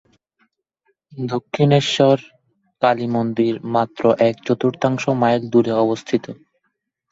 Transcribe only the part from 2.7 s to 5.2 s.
কালী মন্দির মাত্র এক চতুর্থাংশ